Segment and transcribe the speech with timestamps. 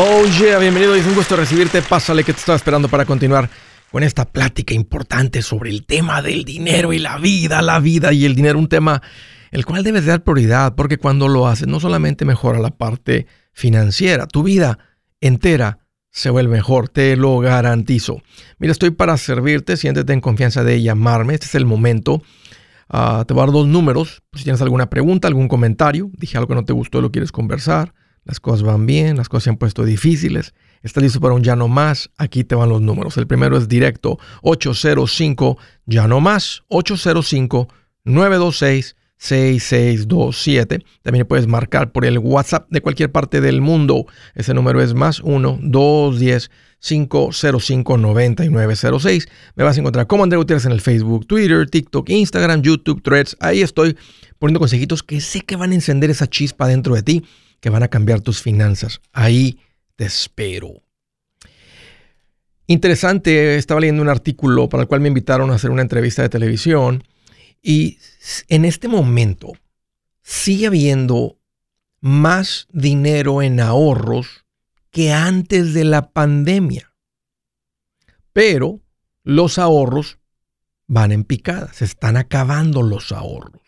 [0.00, 1.82] Oh yeah, bienvenido, es un gusto recibirte.
[1.82, 3.50] Pásale que te estaba esperando para continuar
[3.90, 8.24] con esta plática importante sobre el tema del dinero y la vida, la vida y
[8.24, 9.02] el dinero, un tema
[9.50, 14.28] el cual debes dar prioridad porque cuando lo haces no solamente mejora la parte financiera,
[14.28, 14.78] tu vida
[15.20, 15.80] entera
[16.12, 18.22] se vuelve mejor, te lo garantizo.
[18.60, 22.22] Mira, estoy para servirte, siéntete en confianza de llamarme, este es el momento.
[22.88, 26.46] Ah, te voy a dar dos números, si tienes alguna pregunta, algún comentario, dije algo
[26.46, 27.94] que no te gustó, lo quieres conversar
[28.28, 31.56] las cosas van bien, las cosas se han puesto difíciles, estás listo para un ya
[31.56, 33.16] no más, aquí te van los números.
[33.16, 37.68] El primero es directo 805 ya no más, 805
[38.04, 40.84] 926 6627.
[41.02, 44.06] También puedes marcar por el WhatsApp de cualquier parte del mundo.
[44.34, 46.50] Ese número es más 1 210
[46.80, 49.28] 505 9906.
[49.56, 53.38] Me vas a encontrar como André Gutiérrez en el Facebook, Twitter, TikTok, Instagram, YouTube, Threads.
[53.40, 53.96] Ahí estoy
[54.38, 57.24] poniendo consejitos que sé que van a encender esa chispa dentro de ti
[57.60, 59.00] que van a cambiar tus finanzas.
[59.12, 59.60] Ahí
[59.96, 60.82] te espero.
[62.66, 66.28] Interesante, estaba leyendo un artículo para el cual me invitaron a hacer una entrevista de
[66.28, 67.02] televisión
[67.62, 67.98] y
[68.48, 69.52] en este momento
[70.22, 71.38] sigue habiendo
[72.00, 74.44] más dinero en ahorros
[74.90, 76.92] que antes de la pandemia.
[78.32, 78.80] Pero
[79.24, 80.18] los ahorros
[80.86, 83.62] van en picada, se están acabando los ahorros.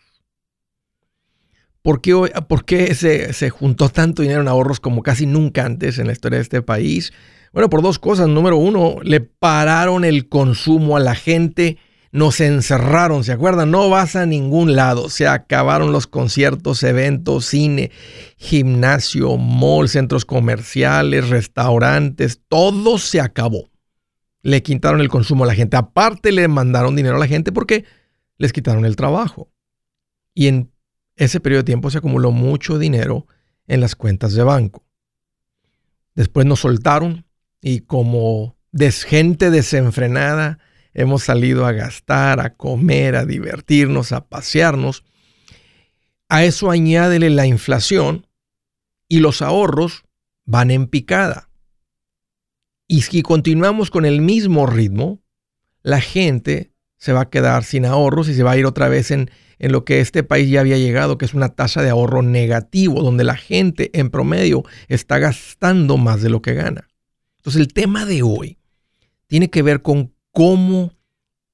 [1.81, 6.37] ¿Por qué, se, juntó tanto dinero en ahorros como casi nunca antes en la historia
[6.37, 7.11] de este país?
[7.53, 8.27] Bueno, por dos cosas.
[8.27, 11.77] Número uno, le pararon el consumo a la gente,
[12.11, 13.71] nos encerraron, ¿se acuerdan?
[13.71, 15.09] No vas a ningún lado.
[15.09, 17.89] Se acabaron los conciertos, eventos, cine,
[18.37, 23.69] gimnasio, mall, centros comerciales, restaurantes, todo se acabó.
[24.43, 25.77] Le quitaron el consumo a la gente.
[25.77, 27.85] Aparte le mandaron dinero a la gente porque
[28.37, 29.49] les quitaron el trabajo.
[30.33, 30.70] Y en
[31.21, 33.27] ese periodo de tiempo se acumuló mucho dinero
[33.67, 34.83] en las cuentas de banco.
[36.15, 37.27] Después nos soltaron
[37.61, 38.57] y como
[39.05, 40.57] gente desenfrenada
[40.95, 45.03] hemos salido a gastar, a comer, a divertirnos, a pasearnos.
[46.27, 48.25] A eso añádele la inflación
[49.07, 50.05] y los ahorros
[50.45, 51.49] van en picada.
[52.87, 55.21] Y si continuamos con el mismo ritmo,
[55.83, 59.11] la gente se va a quedar sin ahorros y se va a ir otra vez
[59.11, 59.29] en,
[59.61, 63.03] en lo que este país ya había llegado, que es una tasa de ahorro negativo,
[63.03, 66.89] donde la gente en promedio está gastando más de lo que gana.
[67.37, 68.57] Entonces el tema de hoy
[69.27, 70.93] tiene que ver con cómo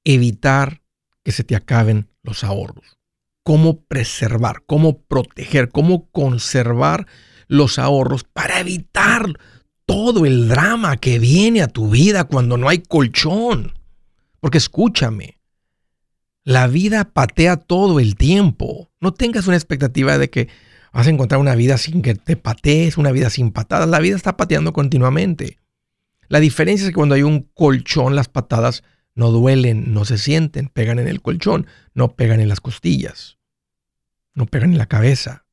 [0.06, 0.82] evitar
[1.22, 2.98] que se te acaben los ahorros,
[3.44, 7.08] cómo preservar, cómo proteger, cómo conservar
[7.50, 9.34] los ahorros para evitar
[9.86, 13.74] todo el drama que viene a tu vida cuando no hay colchón.
[14.40, 15.37] Porque escúchame,
[16.48, 18.90] la vida patea todo el tiempo.
[19.02, 20.48] No tengas una expectativa de que
[20.94, 23.90] vas a encontrar una vida sin que te patees, una vida sin patadas.
[23.90, 25.60] La vida está pateando continuamente.
[26.30, 30.70] La diferencia es que cuando hay un colchón, las patadas no duelen, no se sienten,
[30.70, 33.38] pegan en el colchón, no pegan en las costillas,
[34.34, 35.46] no pegan en la cabeza,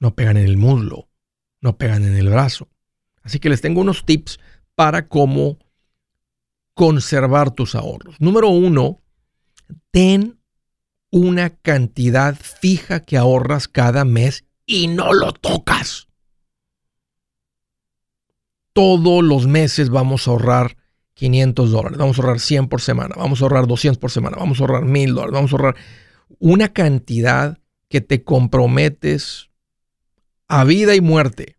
[0.00, 1.10] no pegan en el muslo,
[1.60, 2.70] no pegan en el brazo.
[3.22, 4.40] Así que les tengo unos tips
[4.76, 5.58] para cómo
[6.72, 8.18] conservar tus ahorros.
[8.18, 9.01] Número uno,
[9.90, 10.38] ten
[11.10, 16.08] una cantidad fija que ahorras cada mes y no lo tocas.
[18.72, 20.76] Todos los meses vamos a ahorrar
[21.14, 24.58] 500 dólares, vamos a ahorrar 100 por semana, vamos a ahorrar 200 por semana, vamos
[24.58, 25.76] a ahorrar 1000 dólares, vamos a ahorrar
[26.38, 29.50] una cantidad que te comprometes
[30.48, 31.58] a vida y muerte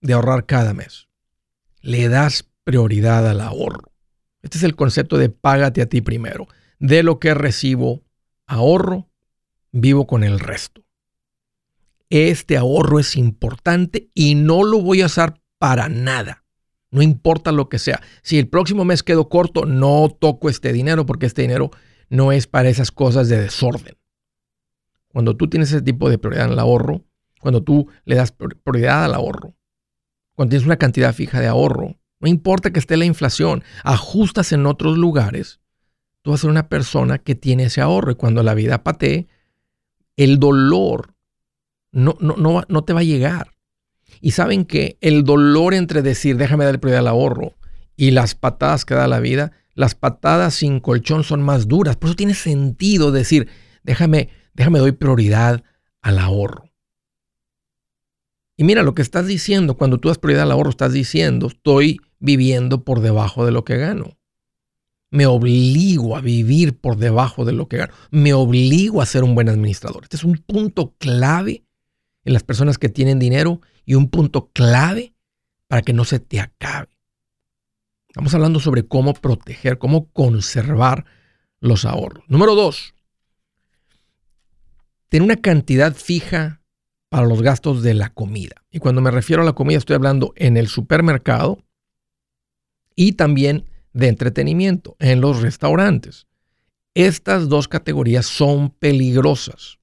[0.00, 1.08] de ahorrar cada mes.
[1.82, 3.92] Le das prioridad al ahorro.
[4.40, 8.02] Este es el concepto de págate a ti primero de lo que recibo,
[8.46, 9.08] ahorro,
[9.72, 10.84] vivo con el resto.
[12.08, 16.44] Este ahorro es importante y no lo voy a usar para nada.
[16.90, 18.00] No importa lo que sea.
[18.22, 21.70] Si el próximo mes quedo corto, no toco este dinero porque este dinero
[22.08, 23.96] no es para esas cosas de desorden.
[25.08, 27.04] Cuando tú tienes ese tipo de prioridad en el ahorro,
[27.40, 29.54] cuando tú le das prioridad al ahorro,
[30.34, 34.66] cuando tienes una cantidad fija de ahorro, no importa que esté la inflación, ajustas en
[34.66, 35.60] otros lugares
[36.26, 39.28] tú vas a ser una persona que tiene ese ahorro y cuando la vida patee,
[40.16, 41.14] el dolor
[41.92, 43.52] no, no, no, no te va a llegar.
[44.20, 47.54] Y saben que el dolor entre decir, déjame darle prioridad al ahorro
[47.94, 51.94] y las patadas que da la vida, las patadas sin colchón son más duras.
[51.94, 53.48] Por eso tiene sentido decir,
[53.84, 55.62] déjame, déjame doy prioridad
[56.02, 56.72] al ahorro.
[58.56, 62.00] Y mira lo que estás diciendo, cuando tú das prioridad al ahorro, estás diciendo, estoy
[62.18, 64.16] viviendo por debajo de lo que gano
[65.10, 67.94] me obligo a vivir por debajo de lo que gano.
[68.10, 70.04] Me obligo a ser un buen administrador.
[70.04, 71.64] Este es un punto clave
[72.24, 75.14] en las personas que tienen dinero y un punto clave
[75.68, 76.88] para que no se te acabe.
[78.08, 81.04] Estamos hablando sobre cómo proteger, cómo conservar
[81.60, 82.24] los ahorros.
[82.28, 82.94] Número dos,
[85.08, 86.62] tener una cantidad fija
[87.08, 88.56] para los gastos de la comida.
[88.70, 91.62] Y cuando me refiero a la comida estoy hablando en el supermercado
[92.94, 96.26] y también de entretenimiento en los restaurantes.
[96.94, 99.78] Estas dos categorías son peligrosas.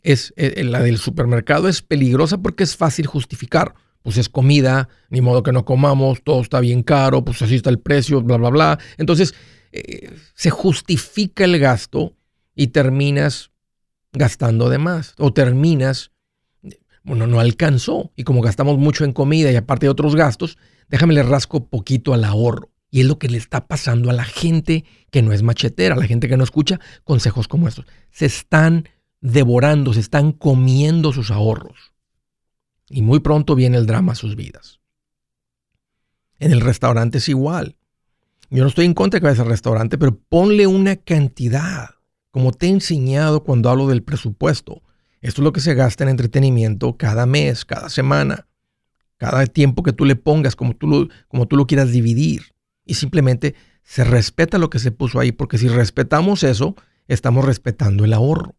[0.00, 3.74] Es, eh, eh, la del supermercado es peligrosa porque es fácil justificar.
[4.02, 7.68] Pues es comida, ni modo que no comamos, todo está bien caro, pues así está
[7.68, 8.78] el precio, bla, bla, bla.
[8.96, 9.34] Entonces,
[9.72, 12.14] eh, se justifica el gasto
[12.54, 13.50] y terminas
[14.12, 16.12] gastando de más o terminas,
[17.02, 20.58] bueno, no alcanzó y como gastamos mucho en comida y aparte de otros gastos,
[20.88, 22.70] déjame le rasco poquito al ahorro.
[22.90, 25.98] Y es lo que le está pasando a la gente que no es machetera, a
[25.98, 27.84] la gente que no escucha consejos como estos.
[28.10, 28.88] Se están
[29.20, 31.92] devorando, se están comiendo sus ahorros.
[32.88, 34.80] Y muy pronto viene el drama a sus vidas.
[36.38, 37.76] En el restaurante es igual.
[38.50, 41.90] Yo no estoy en contra de que vayas al restaurante, pero ponle una cantidad,
[42.30, 44.82] como te he enseñado cuando hablo del presupuesto.
[45.20, 48.47] Esto es lo que se gasta en entretenimiento cada mes, cada semana,
[49.18, 52.54] cada tiempo que tú le pongas, como tú lo, como tú lo quieras dividir.
[52.84, 56.74] Y simplemente se respeta lo que se puso ahí, porque si respetamos eso,
[57.06, 58.54] estamos respetando el ahorro.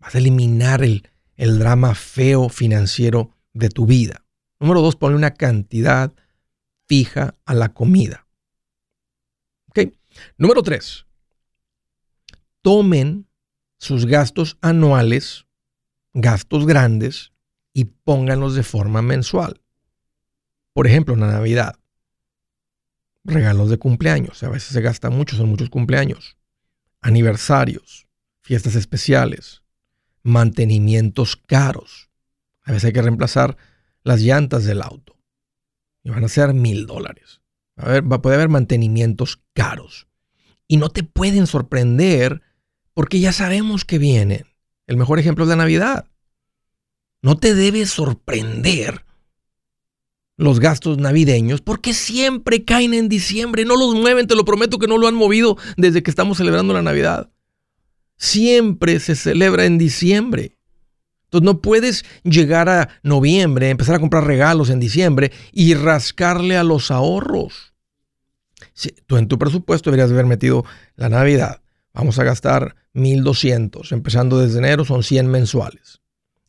[0.00, 4.24] Vas a eliminar el, el drama feo financiero de tu vida.
[4.58, 6.12] Número dos, ponle una cantidad
[6.86, 8.26] fija a la comida.
[9.68, 9.92] ¿Ok?
[10.36, 11.06] Número tres,
[12.62, 13.26] tomen
[13.78, 15.46] sus gastos anuales,
[16.12, 17.32] gastos grandes,
[17.72, 19.60] y pónganlos de forma mensual.
[20.72, 21.76] Por ejemplo, en la Navidad,
[23.24, 26.36] regalos de cumpleaños, a veces se gasta mucho, son muchos cumpleaños,
[27.00, 28.06] aniversarios,
[28.40, 29.62] fiestas especiales,
[30.22, 32.10] mantenimientos caros.
[32.62, 33.56] A veces hay que reemplazar
[34.04, 35.16] las llantas del auto
[36.02, 37.40] y van a ser mil dólares.
[37.78, 40.06] Va, a poder haber mantenimientos caros.
[40.68, 42.42] Y no te pueden sorprender
[42.94, 44.46] porque ya sabemos que vienen.
[44.86, 46.06] El mejor ejemplo es la Navidad.
[47.22, 49.04] No te debe sorprender
[50.36, 53.64] los gastos navideños porque siempre caen en diciembre.
[53.64, 56.74] No los mueven, te lo prometo que no lo han movido desde que estamos celebrando
[56.74, 57.30] la Navidad.
[58.16, 60.56] Siempre se celebra en diciembre.
[61.24, 66.64] Entonces no puedes llegar a noviembre, empezar a comprar regalos en diciembre y rascarle a
[66.64, 67.72] los ahorros.
[69.06, 70.64] tú en tu presupuesto deberías haber metido
[70.96, 71.62] la Navidad.
[71.94, 73.92] Vamos a gastar 1.200.
[73.92, 76.01] Empezando desde enero son 100 mensuales.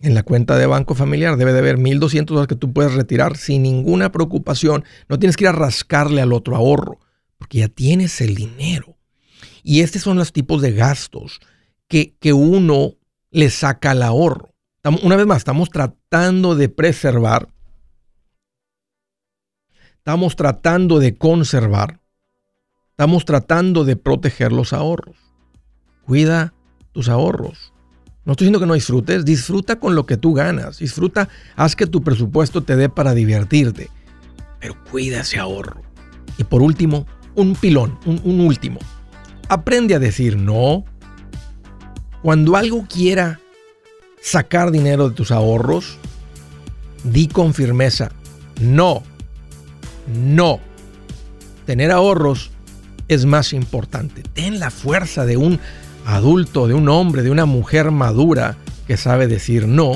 [0.03, 3.38] En la cuenta de banco familiar debe de haber 1.200 dólares que tú puedes retirar
[3.38, 4.83] sin ninguna preocupación.
[5.09, 7.00] No tienes que ir a rascarle al otro ahorro
[7.38, 8.97] porque ya tienes el dinero.
[9.63, 11.39] Y estos son los tipos de gastos
[11.88, 12.95] que, que uno
[13.31, 14.53] le saca al ahorro
[15.01, 17.47] una vez más, estamos tratando de preservar,
[19.97, 22.01] estamos tratando de conservar,
[22.89, 25.15] estamos tratando de proteger los ahorros.
[26.05, 26.53] Cuida
[26.91, 27.73] tus ahorros.
[28.25, 31.88] No estoy diciendo que no disfrutes, disfruta con lo que tú ganas, disfruta, haz que
[31.88, 33.90] tu presupuesto te dé para divertirte,
[34.60, 35.81] pero cuida ese ahorro.
[36.38, 37.06] Y por último,
[37.36, 38.80] un pilón, un, un último.
[39.50, 40.86] Aprende a decir no.
[42.22, 43.42] Cuando algo quiera
[44.22, 45.98] sacar dinero de tus ahorros,
[47.03, 48.12] di con firmeza,
[48.62, 49.03] no,
[50.08, 50.62] no.
[51.65, 52.51] Tener ahorros
[53.10, 54.24] es más importante.
[54.24, 55.60] Ten la fuerza de un
[56.05, 58.57] adulto, de un hombre, de una mujer madura
[58.88, 59.93] que sabe decir no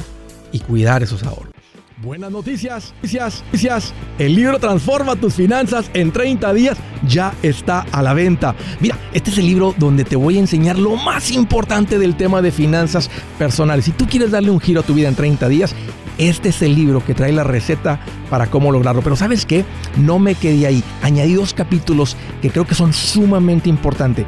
[0.51, 1.53] y cuidar esos ahorros.
[1.99, 3.93] Buenas noticias, noticias, noticias.
[4.19, 8.55] El libro Transforma tus finanzas en 30 días ya está a la venta.
[8.79, 12.43] Mira, este es el libro donde te voy a enseñar lo más importante del tema
[12.43, 13.09] de finanzas
[13.39, 13.85] personales.
[13.85, 15.73] Si tú quieres darle un giro a tu vida en 30 días,
[16.19, 17.99] este es el libro que trae la receta
[18.29, 19.01] para cómo lograrlo.
[19.01, 19.65] Pero sabes qué?
[19.97, 20.83] No me quedé ahí.
[21.01, 24.27] Añadí dos capítulos que creo que son sumamente importantes.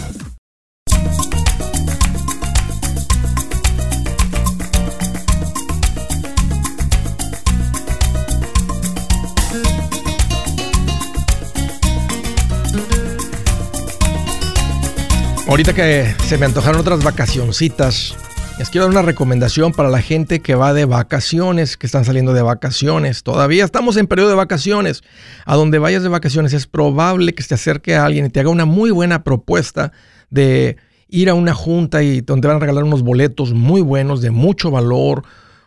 [15.51, 18.15] Ahorita que se me antojaron otras vacacioncitas,
[18.57, 22.31] les quiero dar una recomendación para la gente que va de vacaciones, que están saliendo
[22.31, 23.23] de vacaciones.
[23.23, 25.03] Todavía estamos en periodo de vacaciones.
[25.45, 28.49] A donde vayas de vacaciones es probable que se acerque a alguien y te haga
[28.49, 29.91] una muy buena propuesta
[30.29, 30.77] de
[31.09, 34.71] ir a una junta y donde van a regalar unos boletos muy buenos, de mucho
[34.71, 35.23] valor,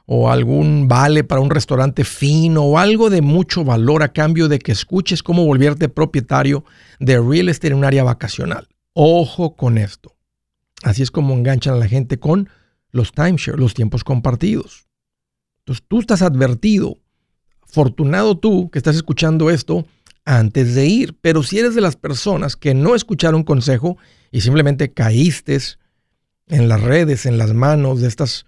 [0.06, 4.60] o algún vale para un restaurante fino, o algo de mucho valor a cambio de
[4.60, 6.64] que escuches cómo volverte propietario
[7.00, 8.66] de real estate en un área vacacional.
[8.94, 10.16] Ojo con esto.
[10.82, 12.48] Así es como enganchan a la gente con
[12.90, 14.86] los timeshare, los tiempos compartidos.
[15.58, 16.98] Entonces tú estás advertido.
[17.60, 19.84] Afortunado tú que estás escuchando esto
[20.24, 21.18] antes de ir.
[21.20, 23.98] Pero si eres de las personas que no escucharon consejo
[24.30, 25.58] y simplemente caíste
[26.46, 28.46] en las redes, en las manos de estos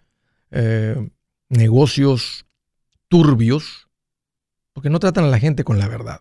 [0.52, 1.10] eh,
[1.48, 2.46] negocios
[3.08, 3.88] turbios,
[4.72, 6.20] porque no tratan a la gente con la verdad.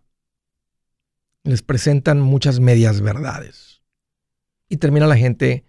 [1.44, 3.75] Les presentan muchas medias verdades
[4.69, 5.65] y termina la gente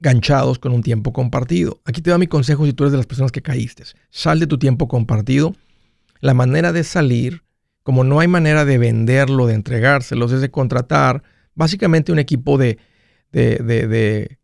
[0.00, 1.80] ganchados con un tiempo compartido.
[1.84, 3.84] Aquí te doy mi consejo si tú eres de las personas que caíste.
[4.10, 5.54] Sal de tu tiempo compartido.
[6.20, 7.42] La manera de salir,
[7.82, 11.22] como no hay manera de venderlo, de entregárselos, es de contratar
[11.54, 12.78] básicamente un equipo de,
[13.32, 14.38] de, de,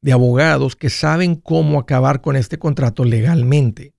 [0.00, 3.93] de abogados que saben cómo acabar con este contrato legalmente.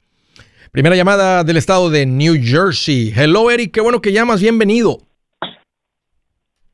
[0.71, 3.12] Primera llamada del estado de New Jersey.
[3.13, 5.00] Hello, Eric, qué bueno que llamas, bienvenido.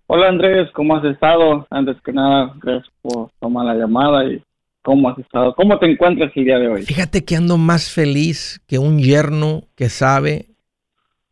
[0.06, 1.66] Hola, Andrés, ¿cómo has estado?
[1.72, 4.44] Antes que nada, gracias por tomar la llamada y
[4.84, 5.56] cómo has estado.
[5.56, 6.84] ¿Cómo te encuentras el día de hoy?
[6.84, 10.50] Fíjate que ando más feliz que un yerno que sabe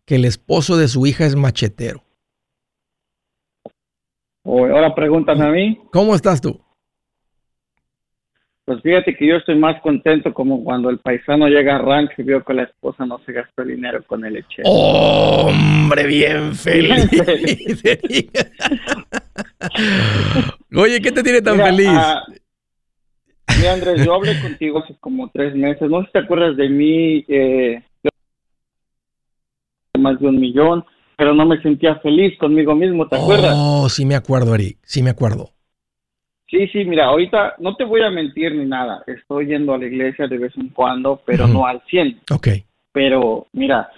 [0.06, 2.02] que el esposo de su hija es machetero.
[4.44, 5.80] Ahora pregúntame a mí.
[5.92, 6.60] ¿Cómo estás tú?
[8.66, 12.24] Pues fíjate que yo estoy más contento como cuando el paisano llega a rancho y
[12.24, 14.70] vio que la esposa no se gastó el dinero con el lechero.
[14.70, 17.10] hombre, bien feliz.
[20.76, 21.90] Oye, ¿qué te tiene tan feliz?
[21.90, 22.24] Ah,
[23.58, 25.90] mira, Andrés, yo hablé contigo hace como tres meses.
[25.90, 27.26] No sé si te acuerdas de mí.
[27.28, 27.82] Eh,
[29.98, 30.86] más de un millón
[31.20, 33.54] pero no me sentía feliz conmigo mismo, ¿te acuerdas?
[33.54, 35.50] Oh, sí me acuerdo, Eric, sí me acuerdo.
[36.48, 39.86] Sí, sí, mira, ahorita no te voy a mentir ni nada, estoy yendo a la
[39.86, 42.22] iglesia de vez en cuando, pero no al 100.
[42.32, 42.48] Ok.
[42.94, 43.90] Pero mira,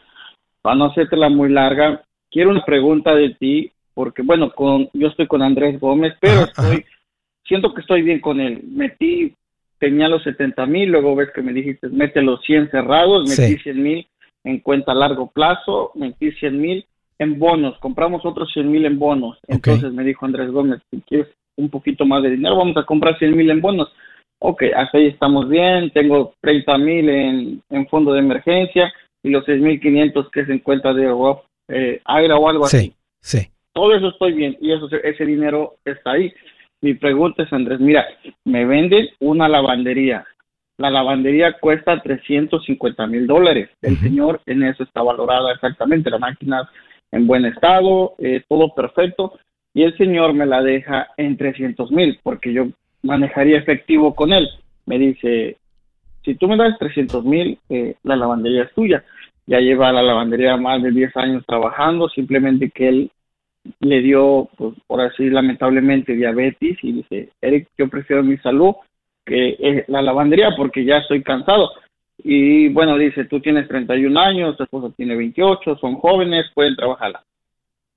[0.64, 2.02] para no hacértela muy larga,
[2.32, 6.84] quiero una pregunta de ti, porque bueno, con yo estoy con Andrés Gómez, pero estoy,
[7.46, 8.64] siento que estoy bien con él.
[8.64, 9.36] Metí,
[9.78, 13.84] tenía los 70 mil, luego ves que me dijiste, mete los 100 cerrados, metí 100
[13.84, 14.08] mil
[14.44, 16.86] en cuenta a largo plazo, metí 100 mil
[17.22, 19.38] en bonos, compramos otros 100 mil en bonos.
[19.48, 23.18] Entonces me dijo Andrés Gómez, si quieres un poquito más de dinero, vamos a comprar
[23.18, 23.94] 100 mil en bonos.
[24.40, 28.92] ok, hasta ahí estamos bien, tengo 30 mil en, en fondo de emergencia
[29.24, 31.14] y los 6.500 que se encuentra de
[31.70, 32.94] eh, Agra o algo así.
[33.22, 36.34] Sí, Todo eso estoy bien y eso, ese dinero está ahí.
[36.82, 38.08] Mi pregunta es, Andrés, mira,
[38.46, 40.26] me venden una lavandería.
[40.80, 43.70] La lavandería cuesta 350 mil dólares.
[43.84, 46.10] El señor en eso está valorada exactamente.
[46.10, 46.68] La máquina
[47.12, 49.34] en buen estado, eh, todo perfecto.
[49.74, 52.68] Y el señor me la deja en 300 mil porque yo
[53.04, 54.50] manejaría efectivo con él.
[54.86, 55.58] Me dice,
[56.24, 59.04] si tú me das 300 mil, eh, la lavandería es tuya.
[59.48, 63.12] Ya lleva la lavandería más de 10 años trabajando, simplemente que él
[63.80, 68.74] le dio, pues por así lamentablemente, diabetes y dice, Eric, yo prefiero mi salud
[69.26, 71.72] que eh, la lavandería porque ya estoy cansado.
[72.24, 77.24] Y bueno, dice, tú tienes 31 años, tu esposa tiene 28, son jóvenes, pueden trabajarla.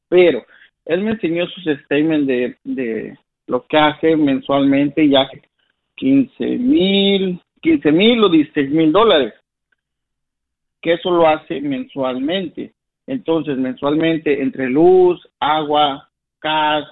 [0.08, 0.44] Pero
[0.86, 5.28] él me enseñó sus statements de, de lo que hace mensualmente ya
[5.96, 9.34] 15 mil, 15 mil o 16 mil dólares,
[10.80, 12.72] que eso lo hace mensualmente.
[13.06, 16.08] Entonces, mensualmente, entre luz, agua,
[16.40, 16.86] gas,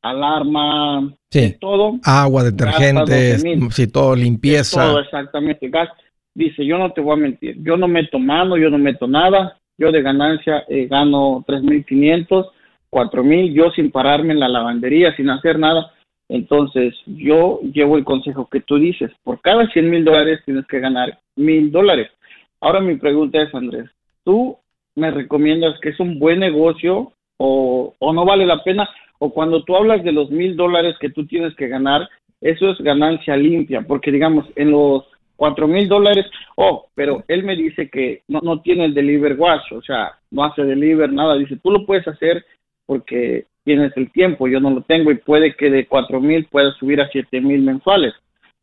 [0.00, 1.12] alarma,
[1.60, 1.98] todo.
[2.04, 4.82] Agua, detergentes, si todo, limpieza.
[4.82, 5.88] Todo, exactamente, gas.
[6.34, 9.58] Dice, yo no te voy a mentir, yo no meto mano, yo no meto nada,
[9.76, 12.50] yo de ganancia eh, gano 3.500,
[12.90, 15.92] 4.000, yo sin pararme en la lavandería, sin hacer nada,
[16.32, 20.80] entonces, yo llevo el consejo que tú dices, por cada 100 mil dólares tienes que
[20.80, 22.10] ganar mil dólares.
[22.58, 23.90] Ahora mi pregunta es, Andrés,
[24.24, 24.56] ¿tú
[24.94, 28.88] me recomiendas que es un buen negocio o, o no vale la pena?
[29.18, 32.08] O cuando tú hablas de los mil dólares que tú tienes que ganar,
[32.40, 35.04] eso es ganancia limpia, porque digamos, en los
[35.36, 39.72] cuatro mil dólares, oh, pero él me dice que no, no tiene el deliver watch,
[39.72, 42.44] o sea, no hace deliver, nada, dice, tú lo puedes hacer
[42.86, 46.72] porque tienes el tiempo, yo no lo tengo y puede que de cuatro mil pueda
[46.72, 48.14] subir a siete mil mensuales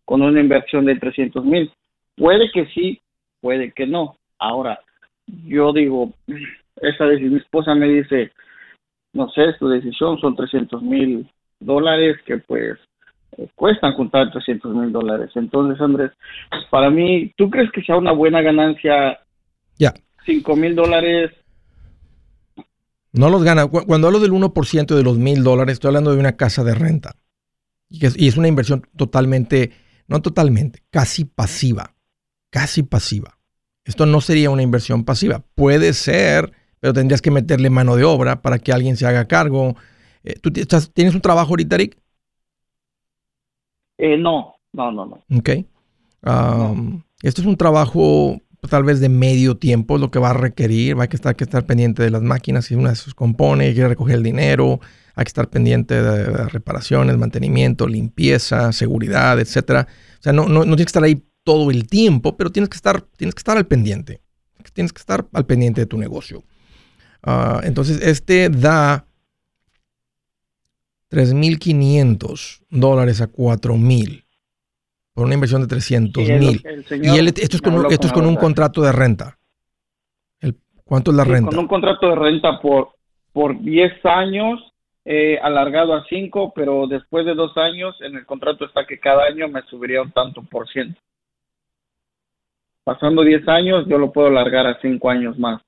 [0.09, 1.71] con una inversión de 300 mil.
[2.15, 2.99] Puede que sí,
[3.41, 4.15] puede que no.
[4.39, 4.79] Ahora,
[5.45, 6.13] yo digo,
[6.81, 8.31] esa decisión, mi esposa me dice,
[9.13, 12.79] no sé, tu decisión son 300 mil dólares que pues
[13.55, 15.31] cuestan juntar 300 mil dólares.
[15.35, 16.11] Entonces, Andrés,
[16.69, 19.19] para mí, ¿tú crees que sea una buena ganancia?
[19.77, 19.93] Ya.
[20.25, 21.31] 5 mil dólares
[23.11, 23.67] no los gana.
[23.67, 27.15] Cuando hablo del 1% de los mil dólares, estoy hablando de una casa de renta.
[27.89, 29.71] Y es, una inversión totalmente,
[30.07, 31.95] no totalmente, casi pasiva.
[32.51, 33.37] Casi pasiva.
[33.83, 35.43] Esto no sería una inversión pasiva.
[35.55, 39.75] Puede ser, pero tendrías que meterle mano de obra para que alguien se haga cargo.
[40.23, 41.97] Eh, ¿Tú tienes un trabajo ahorita, Rick?
[43.99, 45.37] Eh, no, no, no, no.
[45.37, 45.49] Ok.
[46.23, 50.97] Um, esto es un trabajo tal vez de medio tiempo lo que va a requerir.
[50.97, 53.89] Va a que estar, que estar pendiente de las máquinas si una se compone, quiere
[53.89, 54.79] recoger el dinero.
[55.15, 59.85] Hay que estar pendiente de, reparaciones, mantenimiento, limpieza, seguridad, etcétera.
[60.19, 62.77] O sea, no, no, no, tienes que estar ahí todo el tiempo, pero tienes que
[62.77, 64.21] estar, tienes que estar al pendiente.
[64.73, 66.43] Tienes que estar al pendiente de tu negocio.
[67.21, 69.08] Ah, entonces, este da
[71.09, 74.23] 3.500 dólares a 4.000
[75.19, 76.63] por una inversión de 300 mil.
[76.91, 79.37] Y esto es con, un, esto es con un contrato de renta.
[80.39, 81.49] El, ¿Cuánto es la renta?
[81.49, 82.91] Con un contrato de renta por,
[83.33, 84.61] por 10 años,
[85.03, 89.25] eh, alargado a 5, pero después de dos años, en el contrato está que cada
[89.25, 91.01] año me subiría un tanto por ciento.
[92.85, 95.61] Pasando 10 años, yo lo puedo alargar a 5 años más.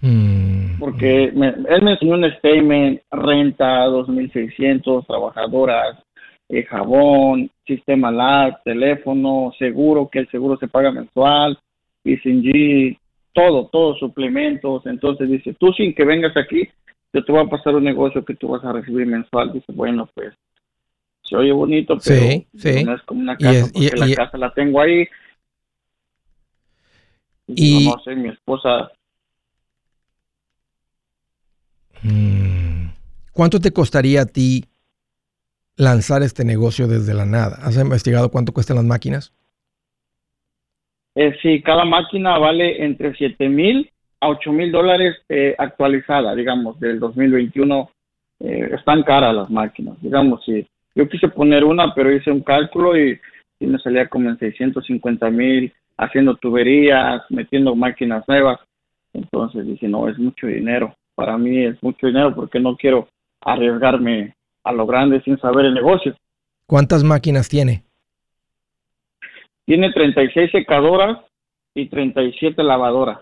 [0.00, 0.47] Hmm
[0.88, 5.98] porque él me enseñó un statement, renta, 2.600, trabajadoras,
[6.48, 11.58] eh, jabón, sistema LAC, teléfono, seguro, que el seguro se paga mensual,
[12.02, 12.96] PCG,
[13.34, 14.86] todo, todos suplementos.
[14.86, 16.66] Entonces dice, tú sin que vengas aquí,
[17.12, 19.52] yo te voy a pasar un negocio que tú vas a recibir mensual.
[19.52, 20.32] Dice, bueno, pues
[21.22, 22.46] se oye bonito, pero
[22.86, 25.06] no es como una casa, porque la casa la tengo ahí.
[27.46, 28.90] Y, no sé, mi esposa
[32.02, 32.90] Mm.
[33.32, 34.64] ¿Cuánto te costaría a ti
[35.76, 37.56] lanzar este negocio desde la nada?
[37.62, 39.32] ¿Has investigado cuánto cuestan las máquinas?
[41.14, 46.78] Eh, sí, cada máquina vale entre 7 mil a 8 mil dólares eh, actualizada, digamos,
[46.80, 47.90] del 2021.
[48.40, 50.66] Eh, están caras las máquinas, digamos, sí.
[50.94, 53.20] Yo quise poner una, pero hice un cálculo y,
[53.60, 58.58] y me salía como en 650 mil haciendo tuberías, metiendo máquinas nuevas.
[59.12, 63.08] Entonces dije, no, es mucho dinero para mí es mucho dinero porque no quiero
[63.40, 66.14] arriesgarme a lo grande sin saber el negocio.
[66.64, 67.82] ¿Cuántas máquinas tiene?
[69.64, 71.18] Tiene 36 secadoras
[71.74, 73.18] y 37 lavadoras.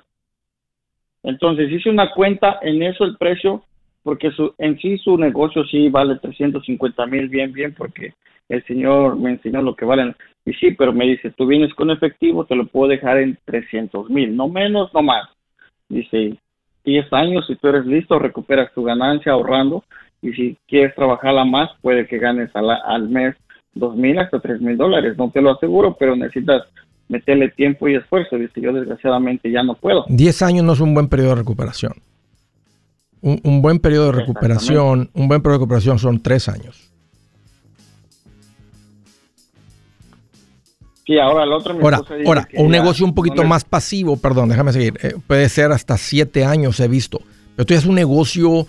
[1.22, 3.64] Entonces hice una cuenta, en eso el precio
[4.02, 8.12] porque su, en sí su negocio sí vale 350 mil bien, bien, porque
[8.50, 10.14] el señor me enseñó lo que valen.
[10.44, 14.10] Y sí, pero me dice, tú vienes con efectivo, te lo puedo dejar en 300
[14.10, 15.30] mil, no menos, no más.
[15.88, 16.36] Dice,
[16.86, 19.84] 10 años, si tú eres listo, recuperas tu ganancia ahorrando
[20.22, 23.36] y si quieres trabajarla más, puede que ganes al, al mes
[23.74, 25.18] dos mil hasta tres mil dólares.
[25.18, 26.62] No te lo aseguro, pero necesitas
[27.08, 28.36] meterle tiempo y esfuerzo.
[28.36, 30.04] Dice, yo desgraciadamente ya no puedo.
[30.08, 31.92] 10 años no es un buen periodo de recuperación.
[33.20, 36.92] Un, buen periodo de recuperación, un buen periodo de recuperación son tres años.
[41.06, 44.98] Sí, ahora el otro ahora, ahora un negocio un poquito más pasivo, perdón, déjame seguir,
[45.02, 47.20] eh, puede ser hasta siete años he visto,
[47.54, 48.66] pero tú es un negocio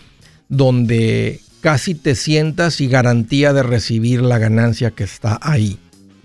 [0.47, 5.79] donde casi te sientas y garantía de recibir la ganancia que está ahí.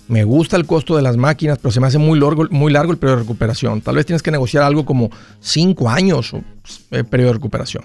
[0.08, 2.92] Me gusta el costo de las máquinas, pero se me hace muy largo, muy largo
[2.92, 3.80] el periodo de recuperación.
[3.80, 6.44] Tal vez tienes que negociar algo como cinco años el
[6.90, 7.84] eh, periodo de recuperación.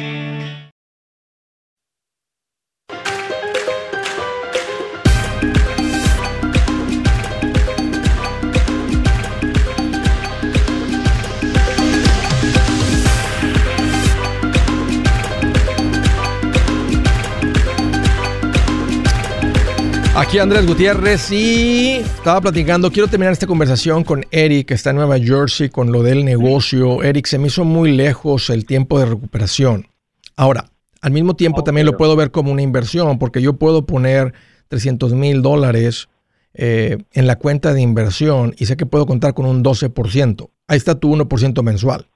[20.31, 24.95] Aquí Andrés Gutiérrez y estaba platicando, quiero terminar esta conversación con Eric, que está en
[24.95, 27.03] Nueva Jersey, con lo del negocio.
[27.03, 29.89] Eric, se me hizo muy lejos el tiempo de recuperación.
[30.37, 34.33] Ahora, al mismo tiempo también lo puedo ver como una inversión, porque yo puedo poner
[34.69, 36.07] 300 mil dólares
[36.53, 40.49] eh, en la cuenta de inversión y sé que puedo contar con un 12%.
[40.69, 42.07] Ahí está tu 1% mensual.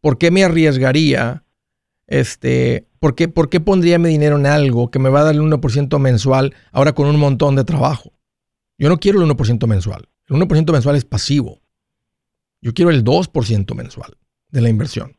[0.00, 1.44] ¿Por qué me arriesgaría
[2.08, 5.34] este, ¿por qué, ¿por qué pondría mi dinero en algo que me va a dar
[5.34, 8.12] el 1% mensual ahora con un montón de trabajo?
[8.78, 10.08] Yo no quiero el 1% mensual.
[10.26, 11.60] El 1% mensual es pasivo.
[12.60, 14.16] Yo quiero el 2% mensual
[14.50, 15.16] de la inversión.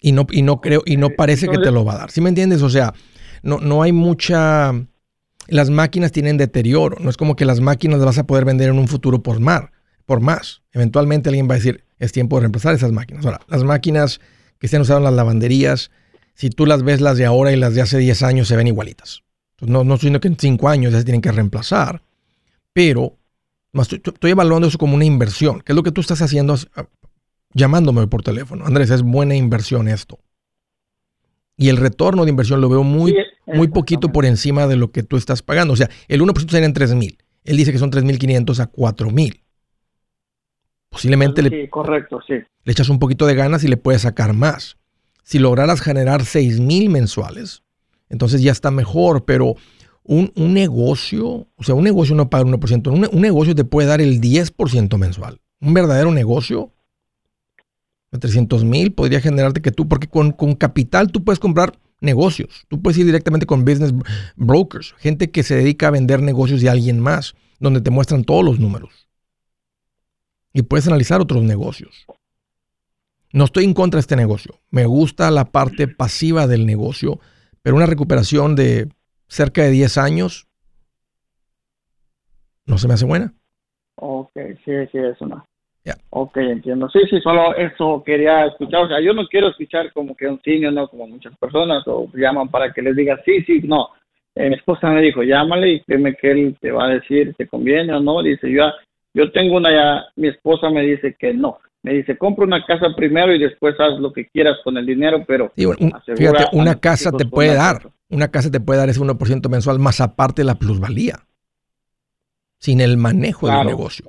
[0.00, 2.10] Y no, y no creo, y no parece que te lo va a dar.
[2.10, 2.62] ¿Sí me entiendes?
[2.62, 2.94] O sea,
[3.42, 4.72] no, no hay mucha.
[5.48, 6.96] Las máquinas tienen deterioro.
[7.00, 9.40] No es como que las máquinas las vas a poder vender en un futuro por
[9.40, 9.72] mar,
[10.06, 10.62] por más.
[10.72, 13.24] Eventualmente alguien va a decir, es tiempo de reemplazar esas máquinas.
[13.24, 14.20] Ahora, las máquinas
[14.58, 15.90] que se han usado en las lavanderías,
[16.34, 18.66] si tú las ves las de ahora y las de hace 10 años, se ven
[18.66, 19.22] igualitas.
[19.60, 22.02] no, no estoy diciendo que en 5 años ya se tienen que reemplazar,
[22.72, 23.16] pero
[23.74, 25.60] estoy, estoy, evaluando eso como una inversión.
[25.60, 26.86] ¿Qué es lo que tú estás haciendo ah,
[27.52, 28.66] llamándome por teléfono?
[28.66, 30.18] Andrés, es buena inversión esto.
[31.56, 33.14] Y el retorno de inversión lo veo muy,
[33.46, 35.74] muy poquito por encima de lo que tú estás pagando.
[35.74, 37.18] O sea, el 1% sería en 3 mil.
[37.44, 39.10] Él dice que son 3.500 a 4
[40.90, 42.34] Posiblemente le, correcto, sí.
[42.64, 44.76] le echas un poquito de ganas y le puedes sacar más.
[45.22, 47.62] Si lograras generar 6 mil mensuales,
[48.08, 49.54] entonces ya está mejor, pero
[50.02, 53.86] un, negocio, o sea, un negocio no paga el 1%, un, un negocio te puede
[53.86, 55.40] dar el 10% mensual.
[55.60, 56.72] Un verdadero negocio
[58.10, 62.64] de 300 mil podría generarte que tú, porque con, con capital tú puedes comprar negocios,
[62.66, 63.94] tú puedes ir directamente con business
[64.34, 68.44] brokers, gente que se dedica a vender negocios de alguien más, donde te muestran todos
[68.44, 69.09] los números
[70.52, 72.06] y puedes analizar otros negocios.
[73.32, 74.54] No estoy en contra de este negocio.
[74.70, 77.20] Me gusta la parte pasiva del negocio,
[77.62, 78.88] pero una recuperación de
[79.28, 80.48] cerca de 10 años
[82.66, 83.32] no se me hace buena.
[83.96, 84.32] Ok,
[84.64, 85.44] sí, sí, eso no.
[86.10, 86.88] Ok, entiendo.
[86.90, 88.84] Sí, sí, solo eso quería escuchar.
[88.84, 90.88] O sea, yo no quiero escuchar como que un signo, ¿no?
[90.88, 93.88] Como muchas personas, o llaman para que les diga sí, sí, no.
[94.34, 97.48] Eh, mi esposa me dijo, llámale y créeme que él te va a decir, ¿te
[97.48, 98.22] conviene o no?
[98.22, 98.70] Dice, yo
[99.14, 101.58] yo tengo una ya, mi esposa me dice que no.
[101.82, 105.24] Me dice, compra una casa primero y después haz lo que quieras con el dinero,
[105.26, 105.50] pero...
[105.54, 110.00] fíjate, una casa te puede dar, una casa te puede dar ese 1% mensual más
[110.02, 111.20] aparte de la plusvalía,
[112.58, 114.04] sin el manejo del negocio.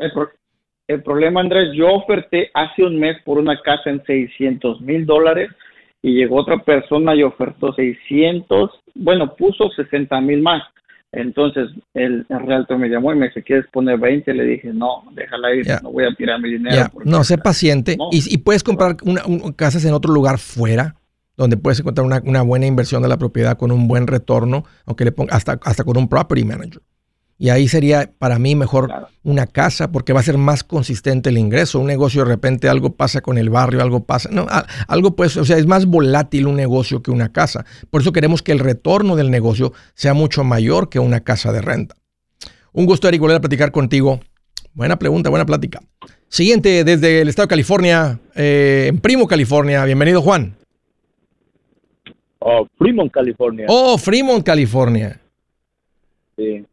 [0.87, 5.49] El, problema, Andrés, yo oferté hace un mes por una casa en 600 mil dólares
[6.01, 10.63] y llegó otra persona y ofertó 600, bueno, puso 60 mil más.
[11.13, 14.33] Entonces el, realtor me llamó y me dice, ¿quieres poner 20?
[14.33, 16.89] Le dije, no, déjala ir, no voy a tirar mi dinero.
[17.03, 17.97] No, sé paciente.
[18.11, 19.21] Y, puedes comprar una,
[19.55, 20.95] casas en otro lugar fuera,
[21.35, 25.03] donde puedes encontrar una, una, buena inversión de la propiedad con un buen retorno, aunque
[25.03, 26.81] le ponga, hasta, hasta con un property manager.
[27.41, 31.39] Y ahí sería para mí mejor una casa porque va a ser más consistente el
[31.39, 31.79] ingreso.
[31.79, 34.29] Un negocio de repente algo pasa con el barrio, algo pasa.
[34.31, 34.45] No,
[34.87, 37.65] algo pues, o sea, es más volátil un negocio que una casa.
[37.89, 41.61] Por eso queremos que el retorno del negocio sea mucho mayor que una casa de
[41.61, 41.95] renta.
[42.73, 44.19] Un gusto, Eric, volver a platicar contigo.
[44.75, 45.81] Buena pregunta, buena plática.
[46.27, 49.83] Siguiente, desde el estado de California, eh, en Primo, California.
[49.85, 50.57] Bienvenido, Juan.
[52.37, 53.65] Oh, Fremont, California.
[53.67, 55.20] Oh, Fremont, California.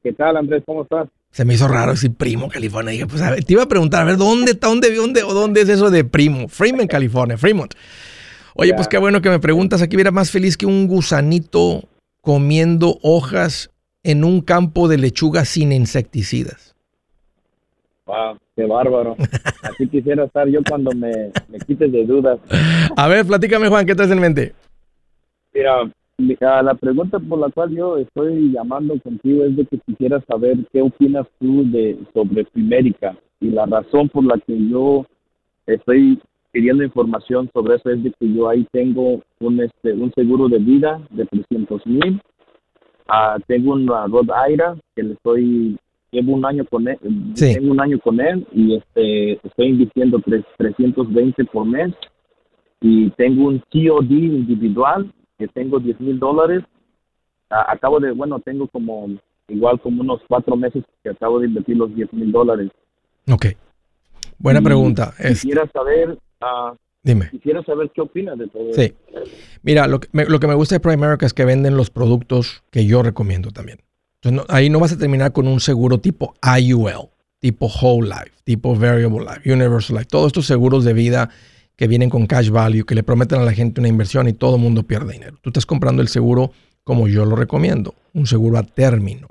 [0.03, 0.63] ¿Qué tal, Andrés?
[0.65, 1.09] ¿Cómo estás?
[1.31, 2.93] Se me hizo raro decir primo, California.
[2.93, 5.35] Dije, pues a ver, te iba a preguntar, a ver, ¿dónde está, dónde, dónde, o
[5.35, 6.49] dónde es eso de primo?
[6.49, 7.75] Fremont, California, Fremont.
[8.55, 9.83] Oye, pues qué bueno que me preguntas.
[9.83, 11.85] Aquí hubiera más feliz que un gusanito
[12.23, 13.71] comiendo hojas
[14.03, 16.75] en un campo de lechuga sin insecticidas.
[18.07, 19.17] Wow, qué bárbaro.
[19.63, 22.41] Así quisiera estar yo cuando me, me quites de dudas.
[22.97, 24.55] A ver, platícame, Juan, ¿qué traes en mente?
[25.53, 30.57] Mira, la pregunta por la cual yo estoy llamando contigo es de que quisiera saber
[30.73, 35.07] qué opinas tú de sobre Primérica y la razón por la que yo
[35.67, 40.49] estoy pidiendo información sobre eso es de que yo ahí tengo un este un seguro
[40.49, 42.21] de vida de 300 mil.
[43.09, 45.79] Uh, tengo una Rod Aira que le estoy
[46.11, 46.99] llevo un año con él
[47.35, 50.21] tengo un año con él y este estoy invirtiendo
[50.57, 51.95] 320 por mes.
[52.81, 56.65] Y tengo un COD individual que tengo 10 mil dólares.
[57.49, 59.09] acabo de, bueno, tengo como
[59.49, 62.71] igual como unos cuatro meses que acabo de invertir los 10 mil dólares.
[63.31, 63.47] Ok.
[64.39, 65.15] Buena pregunta.
[65.17, 66.19] Quisiera saber...
[66.41, 67.31] Uh, Dime.
[67.31, 68.93] Quisiera saber qué opinas de todo sí.
[69.63, 72.63] Mira, lo que, me, lo que me gusta de Primerica es que venden los productos
[72.71, 73.79] que yo recomiendo también.
[74.21, 78.75] Entonces, ahí no vas a terminar con un seguro tipo IUL, tipo Whole Life, tipo
[78.75, 80.09] Variable Life, Universal Life.
[80.11, 81.31] Todos estos seguros de vida
[81.79, 84.57] que vienen con cash value, que le prometen a la gente una inversión y todo
[84.57, 85.39] el mundo pierde dinero.
[85.41, 86.51] Tú estás comprando el seguro
[86.83, 89.29] como yo lo recomiendo, un seguro a término.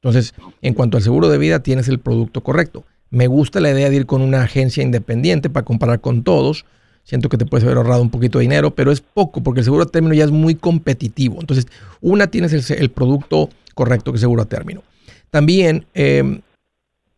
[0.00, 2.84] Entonces, en cuanto al seguro de vida, tienes el producto correcto.
[3.10, 6.64] Me gusta la idea de ir con una agencia independiente para comparar con todos.
[7.04, 9.64] Siento que te puedes haber ahorrado un poquito de dinero, pero es poco porque el
[9.64, 11.38] seguro a término ya es muy competitivo.
[11.38, 11.68] Entonces,
[12.00, 14.82] una tienes el, producto correcto que es seguro a término.
[15.30, 16.40] También, eh,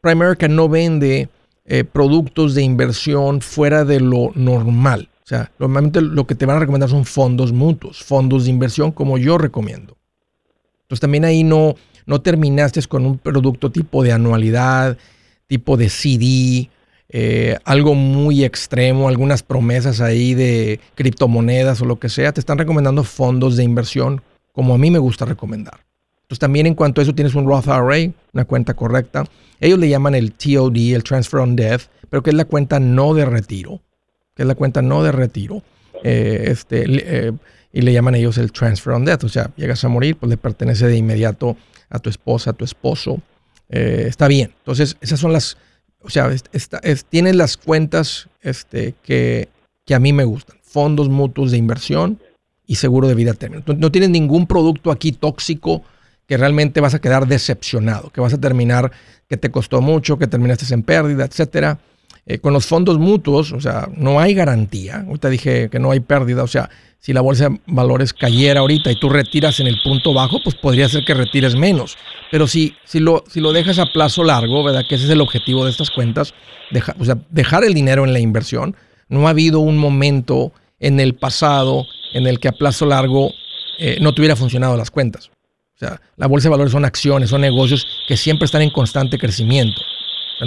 [0.02, 1.30] Primerica no vende
[1.66, 5.08] eh, productos de inversión fuera de lo normal.
[5.24, 8.92] O sea, normalmente lo que te van a recomendar son fondos mutuos, fondos de inversión
[8.92, 9.96] como yo recomiendo.
[10.82, 14.98] Entonces también ahí no, no terminaste con un producto tipo de anualidad,
[15.46, 16.70] tipo de CD,
[17.08, 22.32] eh, algo muy extremo, algunas promesas ahí de criptomonedas o lo que sea.
[22.32, 24.22] Te están recomendando fondos de inversión
[24.52, 25.80] como a mí me gusta recomendar.
[26.34, 29.24] Entonces también en cuanto a eso tienes un Roth IRA, una cuenta correcta.
[29.60, 33.14] Ellos le llaman el TOD, el Transfer on Death, pero que es la cuenta no
[33.14, 33.80] de retiro,
[34.34, 35.62] que es la cuenta no de retiro.
[36.02, 37.32] Eh, este, eh,
[37.72, 40.36] y le llaman ellos el Transfer on Death, o sea, llegas a morir, pues le
[40.36, 41.56] pertenece de inmediato
[41.88, 43.20] a tu esposa, a tu esposo.
[43.68, 44.52] Eh, está bien.
[44.58, 45.56] Entonces, esas son las,
[46.02, 46.28] o sea,
[47.10, 49.50] tienes las cuentas este, que,
[49.84, 50.56] que a mí me gustan.
[50.62, 52.18] Fondos mutuos de inversión
[52.66, 53.62] y seguro de vida término.
[53.64, 55.84] No, no tienes ningún producto aquí tóxico
[56.26, 58.90] que realmente vas a quedar decepcionado, que vas a terminar
[59.28, 61.78] que te costó mucho, que terminaste en pérdida, etcétera.
[62.26, 65.04] Eh, con los fondos mutuos, o sea, no hay garantía.
[65.06, 68.90] Ahorita dije que no hay pérdida, o sea, si la bolsa de valores cayera ahorita
[68.90, 71.98] y tú retiras en el punto bajo, pues podría ser que retires menos.
[72.30, 74.84] Pero si, si, lo, si lo dejas a plazo largo, ¿verdad?
[74.88, 76.32] Que ese es el objetivo de estas cuentas,
[76.98, 78.74] o sea, dejar el dinero en la inversión.
[79.08, 83.32] No ha habido un momento en el pasado en el que a plazo largo
[83.78, 85.30] eh, no tuviera funcionado las cuentas.
[85.74, 89.18] O sea, la bolsa de valores son acciones, son negocios que siempre están en constante
[89.18, 89.80] crecimiento.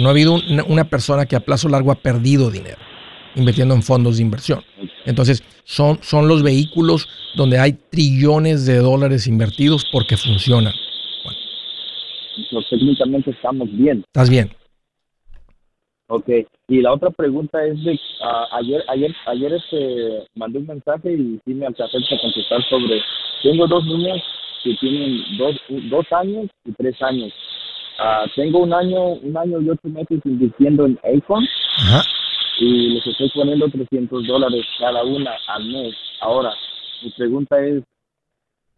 [0.00, 2.78] no ha habido una, persona que a plazo largo ha perdido dinero
[3.34, 4.62] invirtiendo en fondos de inversión.
[5.04, 10.72] Entonces, son, son los vehículos donde hay trillones de dólares invertidos porque funcionan.
[11.24, 12.64] Bueno.
[12.70, 13.98] técnicamente estamos bien.
[14.06, 14.50] Estás bien.
[16.10, 16.30] Ok,
[16.68, 21.38] y la otra pregunta es de, ah, ayer, ayer, ayer este, mandé un mensaje y
[21.44, 23.02] sí me alcancé a contestar sobre,
[23.42, 24.22] tengo dos niños
[24.68, 25.56] que tienen dos,
[25.90, 27.32] dos años y tres años.
[27.98, 31.44] Uh, tengo un año, un año y ocho meses invirtiendo en Acon
[32.60, 35.94] y les estoy poniendo 300 dólares cada una al mes.
[36.20, 36.52] Ahora,
[37.02, 37.82] mi pregunta es,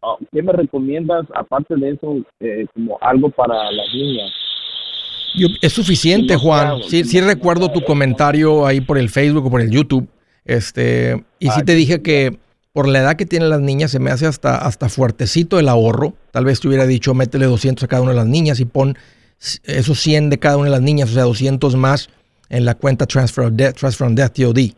[0.01, 4.31] ah, ¿qué me recomiendas aparte de eso eh, como algo para las niñas?
[5.61, 6.83] es suficiente, Juan.
[6.83, 10.07] Sí, sí recuerdo tu comentario ahí por el Facebook o por el YouTube.
[10.43, 12.37] Este, y sí te dije que
[12.73, 16.13] por la edad que tienen las niñas se me hace hasta, hasta fuertecito el ahorro.
[16.31, 18.97] Tal vez te hubiera dicho, métele 200 a cada una de las niñas y pon
[19.63, 22.09] esos 100 de cada una de las niñas, o sea, 200 más
[22.49, 24.75] en la cuenta Transfer of Transfer from Death TOD.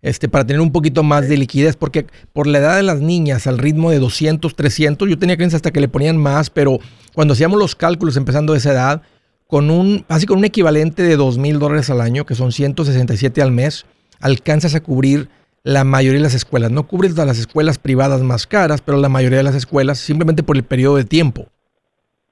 [0.00, 3.48] Este, para tener un poquito más de liquidez, porque por la edad de las niñas,
[3.48, 6.78] al ritmo de 200, 300, yo tenía creencia hasta que le ponían más, pero
[7.14, 9.02] cuando hacíamos los cálculos empezando de esa edad,
[9.48, 13.42] con un, así con un equivalente de 2 mil dólares al año, que son 167
[13.42, 13.86] al mes,
[14.20, 15.28] alcanzas a cubrir
[15.68, 16.70] la mayoría de las escuelas.
[16.70, 20.42] No cubres todas las escuelas privadas más caras, pero la mayoría de las escuelas simplemente
[20.42, 21.48] por el periodo de tiempo.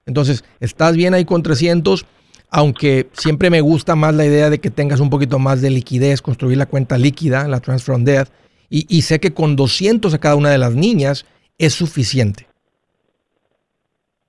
[0.07, 2.07] Entonces, estás bien ahí con 300,
[2.49, 6.23] aunque siempre me gusta más la idea de que tengas un poquito más de liquidez,
[6.23, 8.31] construir la cuenta líquida, la Transfer on Death,
[8.71, 11.27] y, sé que con 200 a cada una de las niñas
[11.59, 12.47] es suficiente.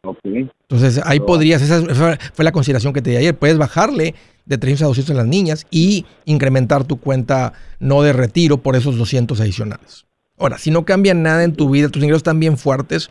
[0.03, 1.81] Entonces ahí podrías, esa
[2.33, 4.15] fue la consideración que te di ayer, puedes bajarle
[4.47, 8.75] de 300 a 200 en las niñas y incrementar tu cuenta no de retiro por
[8.75, 10.05] esos 200 adicionales.
[10.37, 13.09] Ahora, si no cambia nada en tu vida, tus ingresos están bien fuertes,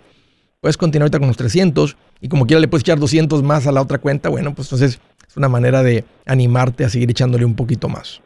[0.60, 3.72] puedes continuar ahorita con los 300 y como quiera le puedes echar 200 más a
[3.72, 7.54] la otra cuenta, bueno, pues entonces es una manera de animarte a seguir echándole un
[7.54, 8.22] poquito más.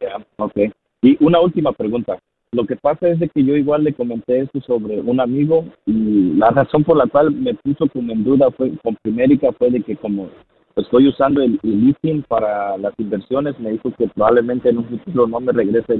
[0.00, 0.56] Ya, ok.
[1.02, 2.18] Y una última pregunta.
[2.52, 6.50] Lo que pasa es que yo igual le comenté esto sobre un amigo y la
[6.50, 9.96] razón por la cual me puso como en duda fue con Primérica fue de que
[9.96, 10.30] como
[10.76, 15.40] estoy usando el, el para las inversiones, me dijo que probablemente en un futuro no
[15.40, 15.98] me regrese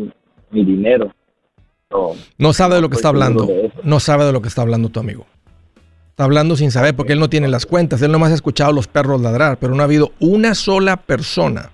[0.51, 1.13] mi dinero.
[2.39, 3.49] no sabe de lo que está hablando.
[3.83, 5.27] No sabe de lo que está hablando tu amigo.
[6.11, 8.01] Está hablando sin saber porque él no tiene las cuentas.
[8.03, 11.71] Él nomás ha escuchado a los perros ladrar, pero no ha habido una sola persona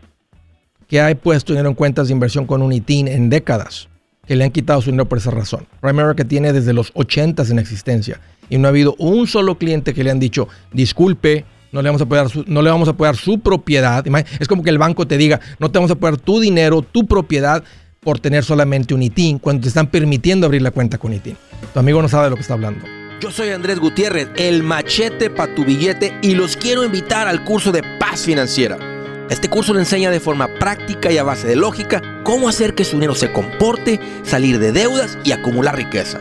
[0.89, 3.89] que haya puesto dinero en cuentas de inversión con un ITIN en décadas
[4.27, 5.67] que le han quitado su dinero por esa razón.
[5.81, 9.95] Primero que tiene desde los 80 en existencia y no ha habido un solo cliente
[9.95, 12.93] que le han dicho, disculpe, no le vamos a apoyar su, no le vamos a
[12.93, 14.05] apoyar su propiedad.
[14.39, 17.07] Es como que el banco te diga, no te vamos a apoyar tu dinero, tu
[17.07, 17.63] propiedad
[18.01, 21.37] por tener solamente un ITIN cuando te están permitiendo abrir la cuenta con ITIN.
[21.73, 22.85] Tu amigo no sabe de lo que está hablando.
[23.21, 27.71] Yo soy Andrés Gutiérrez, el machete para tu billete y los quiero invitar al curso
[27.71, 28.79] de paz financiera.
[29.29, 32.85] Este curso le enseña de forma práctica y a base de lógica cómo hacer que
[32.85, 36.21] su dinero se comporte, salir de deudas y acumular riqueza.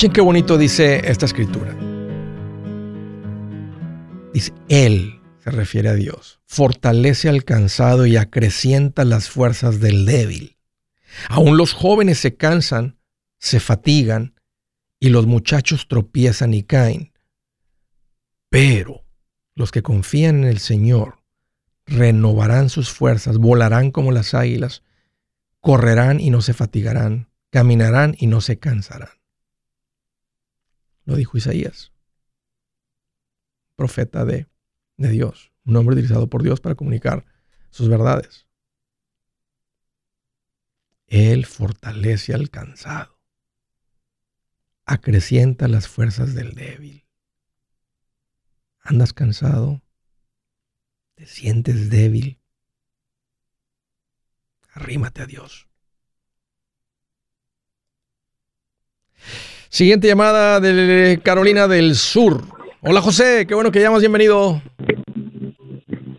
[0.00, 1.76] Escuchen qué bonito dice esta escritura.
[4.32, 10.56] Dice, Él, se refiere a Dios, fortalece al cansado y acrecienta las fuerzas del débil.
[11.28, 12.96] Aún los jóvenes se cansan,
[13.38, 14.40] se fatigan
[14.98, 17.12] y los muchachos tropiezan y caen.
[18.48, 19.04] Pero
[19.54, 21.18] los que confían en el Señor
[21.84, 24.82] renovarán sus fuerzas, volarán como las águilas,
[25.60, 29.19] correrán y no se fatigarán, caminarán y no se cansarán.
[31.10, 31.92] Lo dijo Isaías,
[33.74, 34.46] profeta de,
[34.96, 37.24] de Dios, un hombre utilizado por Dios para comunicar
[37.70, 38.46] sus verdades.
[41.08, 43.18] Él fortalece al cansado,
[44.84, 47.04] acrecienta las fuerzas del débil.
[48.78, 49.82] ¿Andas cansado?
[51.16, 52.40] ¿Te sientes débil?
[54.74, 55.66] Arrímate a Dios.
[59.70, 62.42] Siguiente llamada de Carolina del Sur.
[62.80, 64.60] Hola José, qué bueno que llamas, bienvenido.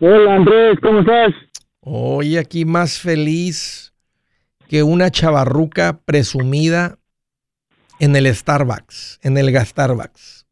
[0.00, 1.34] Hola Andrés, ¿cómo estás?
[1.80, 3.92] Hoy aquí más feliz
[4.68, 6.96] que una chavarruca presumida
[7.98, 10.46] en el Starbucks, en el Gastarbucks.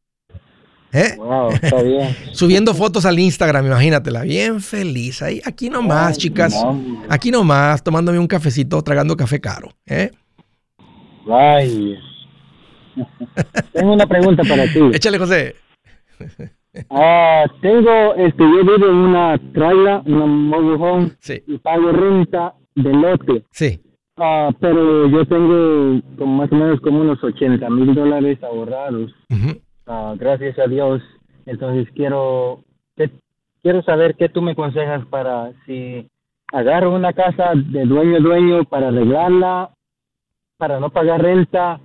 [0.92, 1.14] ¿Eh?
[1.16, 2.14] Wow, está bien.
[2.32, 5.22] Subiendo fotos al Instagram, imagínatela, bien feliz.
[5.22, 6.54] Ahí, aquí nomás, chicas.
[7.08, 9.70] Aquí nomás, tomándome un cafecito, tragando café caro.
[9.86, 10.10] ¿eh?
[13.72, 14.78] Tengo una pregunta para ti.
[14.92, 15.54] Échale, José.
[16.90, 21.42] Ah, tengo, este, yo vivo en una traila, una mobile home, Sí.
[21.46, 23.42] y pago renta de lote.
[23.50, 23.80] Sí.
[24.16, 29.12] Ah, pero yo tengo como más o menos como unos 80 mil dólares ahorrados,
[29.86, 31.02] ah, gracias a Dios.
[31.46, 32.62] Entonces quiero,
[32.96, 33.10] que-
[33.62, 36.06] quiero saber qué tú me aconsejas para si
[36.52, 39.70] agarro una casa de dueño a dueño para arreglarla,
[40.58, 41.80] para no pagar renta,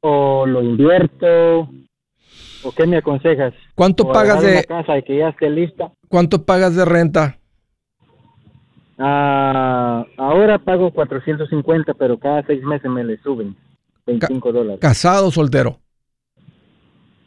[0.00, 1.68] o lo invierto,
[2.62, 3.54] o qué me aconsejas.
[3.74, 5.92] ¿Cuánto O pagas de casa y que ya esté lista.
[6.08, 7.38] cuánto pagas de renta?
[8.98, 13.56] Ah, ahora pago 450, pero cada seis meses me le suben
[14.06, 14.80] 25 dólares.
[14.80, 15.78] ¿Casado o soltero?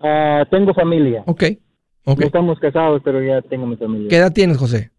[0.02, 1.24] Ah, tengo familia.
[1.28, 1.44] Ok.
[2.04, 2.20] Ok.
[2.20, 4.10] No estamos casados, pero ya tengo mi familia.
[4.10, 4.92] ¿Qué edad tienes, José?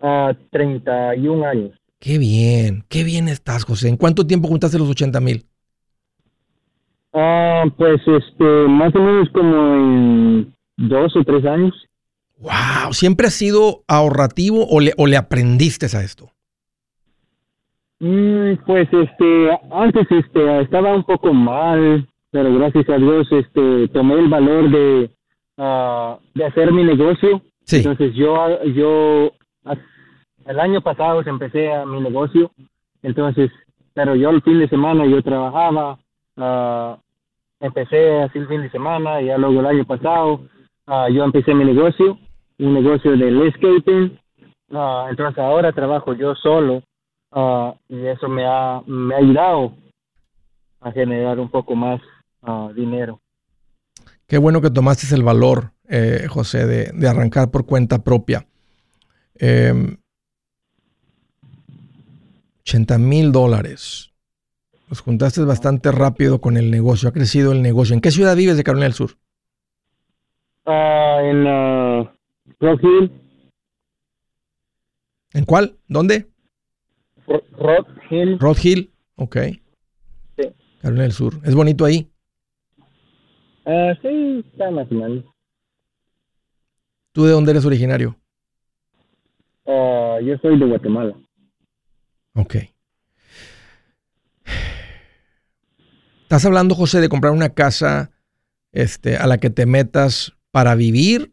[0.00, 1.70] Ah, 31 años.
[1.98, 3.88] Qué bien, qué bien estás, José.
[3.88, 5.46] ¿En cuánto tiempo juntaste los 80 mil?
[7.18, 11.74] Ah, pues este, más o menos como en dos o tres años.
[12.38, 16.30] Wow, ¿siempre has sido ahorrativo o le, o le aprendiste a esto?
[18.00, 24.18] Mm, pues este, antes este, estaba un poco mal, pero gracias a Dios este, tomé
[24.18, 25.10] el valor de,
[25.56, 27.40] ah, de hacer mi negocio.
[27.64, 27.76] Sí.
[27.76, 29.32] Entonces yo, yo
[30.44, 32.50] el año pasado empecé a mi negocio,
[33.02, 33.50] entonces,
[33.94, 35.98] pero yo el fin de semana yo trabajaba,
[36.36, 36.98] ah,
[37.60, 40.40] empecé así el fin de semana, ya luego el año pasado
[40.86, 42.18] ah, yo empecé mi negocio,
[42.58, 44.18] un negocio de landscaping,
[44.72, 46.82] ah, entonces ahora trabajo yo solo
[47.32, 49.72] ah, y eso me ha, me ha ayudado
[50.80, 52.00] a generar un poco más
[52.76, 53.18] dinero.
[54.28, 58.46] Qué bueno que tomaste el valor, eh, José, de, de arrancar por cuenta propia.
[59.34, 59.96] Eh,
[62.66, 64.12] 80 mil dólares.
[64.88, 67.08] Los juntaste bastante rápido con el negocio.
[67.08, 67.94] Ha crecido el negocio.
[67.94, 69.18] ¿En qué ciudad vives de Carolina del Sur?
[70.64, 72.14] Ah, en ah,
[72.60, 73.12] Rock Hill,
[75.32, 75.76] ¿En cuál?
[75.88, 76.30] ¿Dónde?
[77.26, 78.92] Ro- Rock Hill, Rod Hill.
[79.16, 79.36] Ok.
[80.38, 80.44] Sí.
[80.80, 81.34] Carolina del Sur.
[81.44, 82.10] ¿Es bonito ahí?
[83.66, 84.86] Ah, sí, está más.
[87.12, 88.16] ¿Tú de dónde eres originario?
[89.66, 91.14] Yo soy de Guatemala.
[92.34, 92.56] Ok.
[96.26, 98.10] ¿Estás hablando, José, de comprar una casa
[98.72, 101.30] este, a la que te metas para vivir?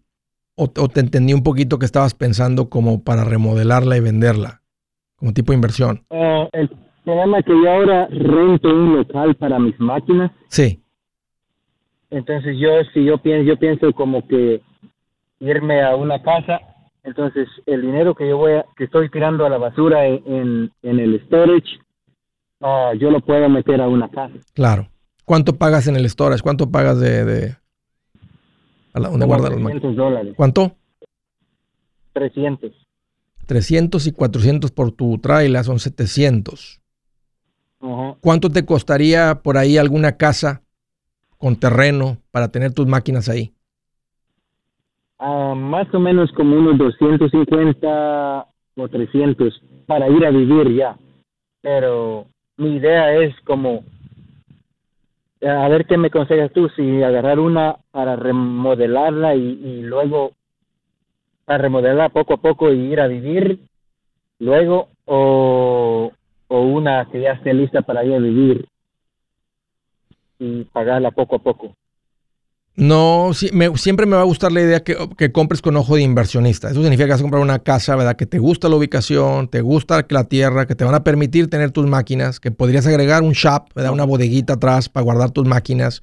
[0.54, 4.62] ¿O, o te entendí un poquito que estabas pensando como para remodelarla y venderla?
[5.16, 6.04] Como tipo de inversión.
[6.12, 6.70] Ah, el
[7.04, 10.32] problema es que yo ahora rento un local para mis máquinas.
[10.50, 10.80] Sí.
[12.12, 14.62] Entonces yo, si yo pienso, yo pienso como que
[15.40, 16.60] irme a una casa,
[17.04, 20.72] entonces el dinero que yo voy a, que estoy tirando a la basura en, en,
[20.84, 21.80] en el storage,
[22.64, 24.34] ah, yo lo puedo meter a una casa.
[24.54, 24.90] Claro.
[25.26, 26.42] ¿Cuánto pagas en el storage?
[26.42, 27.24] ¿Cuánto pagas de...
[27.24, 27.56] de
[28.94, 29.52] a la- ¿Dónde guardas?
[29.52, 30.76] 300 dólares, ¿Cuánto?
[32.14, 32.72] 300.
[33.46, 36.80] 300 y 400 por tu trailer son 700.
[37.82, 38.16] Ajá.
[38.22, 40.62] ¿Cuánto te costaría por ahí alguna casa
[41.38, 43.54] con terreno para tener tus máquinas ahí?
[45.20, 50.98] Ah, más o menos como unos 250 o 300 para ir a vivir ya.
[51.62, 52.28] Pero
[52.58, 53.84] mi idea es como,
[55.42, 60.32] a ver qué me aconsejas tú, si agarrar una para remodelarla y, y luego
[61.46, 63.60] para remodelarla poco a poco y ir a vivir
[64.40, 66.12] luego o,
[66.48, 68.68] o una que ya esté lista para ir a vivir
[70.40, 71.76] y pagarla poco a poco.
[72.76, 75.96] No, sí, me- siempre me va a gustar la idea que, que compres con ojo
[75.96, 76.72] de inversionista.
[76.72, 78.16] Eso significa que vas a comprar una casa, ¿verdad?
[78.16, 81.70] Que te gusta la ubicación, te gusta la tierra, que te van a permitir tener
[81.70, 83.92] tus máquinas, que podrías agregar un shop, ¿verdad?
[83.94, 86.02] Una bodeguita atrás para guardar tus máquinas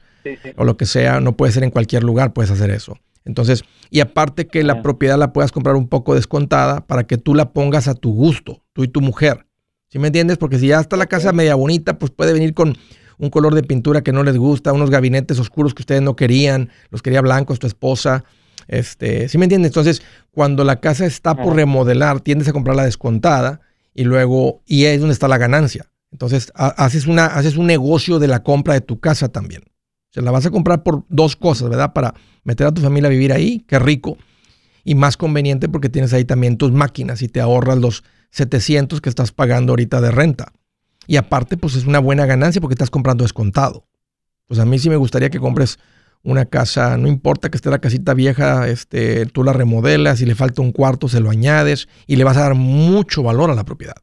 [0.56, 1.20] o lo que sea.
[1.20, 2.96] No puede ser en cualquier lugar, puedes hacer eso.
[3.24, 7.34] Entonces, y aparte que la propiedad la puedas comprar un poco descontada para que tú
[7.34, 9.44] la pongas a tu gusto, tú y tu mujer.
[9.88, 10.38] ¿Sí me entiendes?
[10.38, 12.78] Porque si ya está la casa media bonita, pues puede venir con
[13.20, 16.70] un color de pintura que no les gusta, unos gabinetes oscuros que ustedes no querían,
[16.90, 18.24] los quería blancos tu esposa.
[18.66, 19.70] Este, ¿sí me entiendes?
[19.70, 20.02] Entonces,
[20.32, 21.54] cuando la casa está por Ajá.
[21.56, 23.60] remodelar, tiendes a comprarla descontada
[23.94, 25.90] y luego, y ahí es donde está la ganancia.
[26.12, 29.62] Entonces, ha- haces, una, haces un negocio de la compra de tu casa también.
[29.66, 31.92] O sea, la vas a comprar por dos cosas, ¿verdad?
[31.92, 34.16] Para meter a tu familia a vivir ahí, qué rico.
[34.82, 39.08] Y más conveniente porque tienes ahí también tus máquinas y te ahorras los 700 que
[39.10, 40.52] estás pagando ahorita de renta.
[41.06, 43.86] Y aparte, pues es una buena ganancia porque estás comprando descontado.
[44.46, 45.78] Pues a mí sí me gustaría que compres
[46.22, 50.34] una casa, no importa que esté la casita vieja, este, tú la remodelas, si le
[50.34, 53.64] falta un cuarto, se lo añades y le vas a dar mucho valor a la
[53.64, 53.96] propiedad.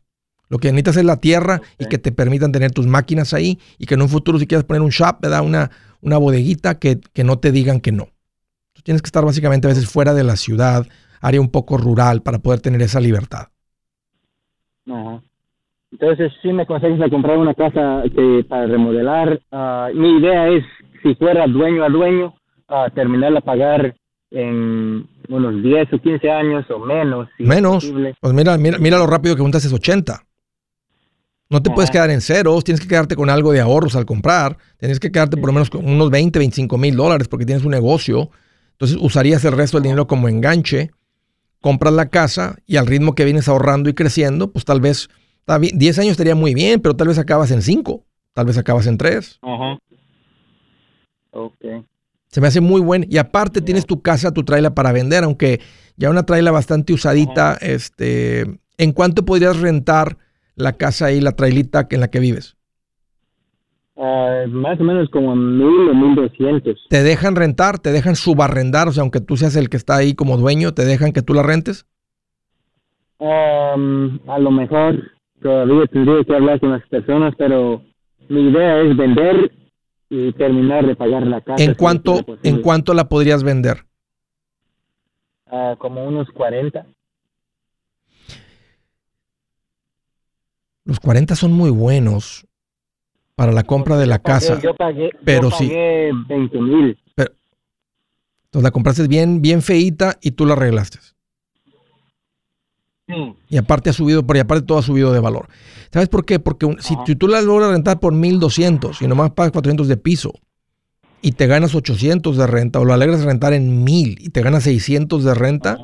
[0.50, 3.86] Lo que necesitas es la tierra y que te permitan tener tus máquinas ahí y
[3.86, 5.42] que en un futuro si quieres poner un shop, ¿verdad?
[5.42, 5.70] Una,
[6.02, 8.10] una bodeguita que, que no te digan que no.
[8.74, 10.88] Tú tienes que estar básicamente a veces fuera de la ciudad,
[11.20, 13.50] área un poco rural, para poder tener esa libertad.
[14.90, 15.22] Ajá.
[15.92, 19.40] Entonces, sí me aconsejas a comprar una casa que, para remodelar.
[19.52, 20.64] ah, mi idea es,
[21.02, 22.36] si fuera dueño a dueño,
[22.68, 23.96] ah, terminarla a pagar
[24.32, 27.30] en unos 10 o 15 años o menos.
[27.38, 27.92] si Menos.
[28.20, 30.24] Pues mira, mira, mira lo rápido que juntas es 80.
[31.50, 34.58] No te puedes quedar en ceros, tienes que quedarte con algo de ahorros al comprar.
[34.78, 37.72] Tienes que quedarte por lo menos con unos 20, 25 mil dólares porque tienes un
[37.72, 38.30] negocio.
[38.74, 40.92] Entonces usarías el resto del dinero como enganche.
[41.62, 45.10] Compras la casa y al ritmo que vienes ahorrando y creciendo, pues tal vez
[45.48, 48.58] está bien, 10 años estaría muy bien, pero tal vez acabas en 5, tal vez
[48.58, 49.40] acabas en 3.
[49.42, 49.78] Ajá.
[51.32, 51.66] Ok.
[52.28, 53.06] Se me hace muy buen.
[53.10, 55.62] Y aparte tienes tu casa, tu trailer para vender, aunque
[55.96, 57.58] ya una trailer bastante usadita.
[57.62, 60.18] Este, ¿En cuánto podrías rentar
[60.56, 62.58] la casa y la trailita en la que vives?
[63.96, 66.78] Ah, más o menos como mil o mil doscientos.
[66.90, 67.80] ¿Te dejan rentar?
[67.80, 68.90] ¿Te dejan subarrendar?
[68.90, 71.34] O sea, aunque tú seas el que está ahí como dueño, ¿te dejan que tú
[71.34, 71.86] la rentes?
[73.20, 77.82] A lo mejor todavía tendría que hablar con las personas, pero
[78.30, 79.52] mi idea es vender
[80.10, 81.64] y terminar de pagar la casa.
[81.64, 82.24] ¿En cuánto.
[82.44, 83.86] ¿En cuánto la podrías vender?
[85.48, 86.86] Ah, como unos 40.
[90.86, 92.46] Los 40 son muy buenos
[93.36, 94.62] para la compra de la Yo pagué- casa.
[94.62, 95.68] Yo pagué, pero yo sí.
[95.68, 96.98] pagué 20 mil.
[97.18, 101.00] Entonces la compraste bien, bien feíta y tú la arreglaste.
[103.50, 105.48] Y aparte ha subido, por y aparte todo ha subido de valor.
[105.94, 106.40] ¿Sabes por qué?
[106.40, 107.04] Porque un- si, Ajá.
[107.06, 110.34] si tú la logras rentar por 1200 y nomás pagas 400 de piso
[111.22, 114.64] y te ganas 800 de renta o lo alegras rentar en 1000 y te ganas
[114.64, 115.78] 600 de renta,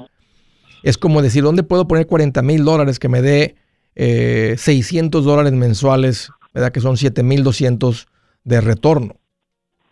[0.83, 3.55] es como decir, ¿dónde puedo poner 40 mil dólares que me dé
[3.95, 6.71] eh, 600 dólares mensuales, ¿verdad?
[6.73, 8.07] Que son 7200
[8.43, 9.15] de retorno.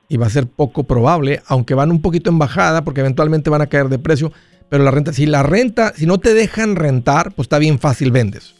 [0.09, 3.61] Y va a ser poco probable, aunque van un poquito en bajada porque eventualmente van
[3.61, 4.33] a caer de precio.
[4.71, 8.09] Pero la renta, si la renta, si no te dejan rentar, pues está bien fácil
[8.09, 8.55] vendes.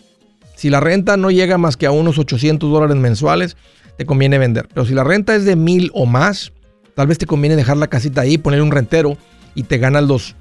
[0.58, 3.56] Si la renta no llega más que a unos 800 dólares mensuales,
[3.98, 4.68] te conviene vender.
[4.74, 6.52] Pero si la renta es de mil o más,
[6.96, 9.18] tal vez te conviene dejar la casita ahí, poner un rentero
[9.56, 10.36] y te ganas los,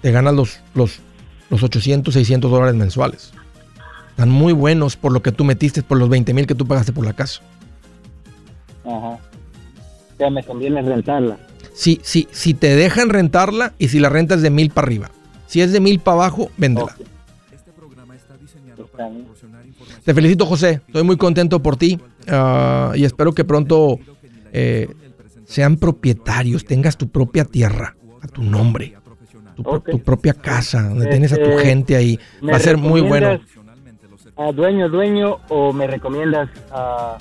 [0.00, 1.00] te ganas los, los,
[1.50, 3.34] los 800, 600 dólares mensuales.
[4.08, 6.94] Están muy buenos por lo que tú metiste, por los 20 mil que tú pagaste
[6.94, 7.42] por la casa.
[8.86, 8.94] Ajá.
[8.94, 9.20] O
[10.16, 11.36] sea, me conviene rentarla.
[11.78, 15.10] Si, si, si te dejan rentarla y si la renta es de mil para arriba.
[15.46, 16.96] Si es de mil para abajo, véndela.
[16.96, 17.06] Ok.
[18.78, 19.26] Está bien.
[20.04, 20.80] Te felicito, José.
[20.88, 24.00] Estoy muy contento por ti ah, y espero que pronto
[24.52, 24.88] eh,
[25.46, 28.94] sean propietarios, tengas tu propia tierra a tu nombre,
[29.54, 29.90] tu, pro- Ok.
[29.90, 32.18] tu propia casa, donde tienes a tu Este, gente ahí.
[32.42, 33.38] ¿Me Va a ser muy bueno.
[34.36, 37.18] ¿A dueño dueño o me recomiendas a...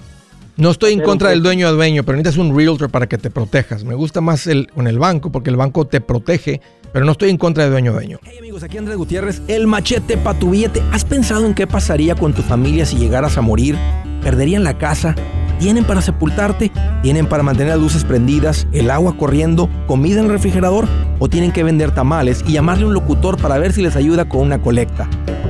[0.57, 3.19] No estoy en contra del pues- dueño a dueño, pero necesitas un realtor para que
[3.19, 3.83] te protejas.
[3.83, 7.29] Me gusta más el con el banco porque el banco te protege, pero no estoy
[7.29, 8.19] en contra de dueño a dueño.
[8.23, 10.81] Hey amigos, aquí Andrés Gutiérrez, el machete para tu billete.
[10.91, 13.77] ¿Has pensado en qué pasaría con tu familia si llegaras a morir?
[14.23, 15.13] ¿Perderían la casa?
[15.59, 16.71] ¿Tienen para sepultarte?
[17.03, 20.87] ¿Tienen para mantener las luces prendidas, el agua corriendo, comida en el refrigerador?
[21.19, 24.27] ¿O tienen que vender tamales y llamarle a un locutor para ver si les ayuda
[24.27, 25.07] con una colecta?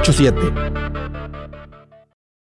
[0.00, 1.23] 87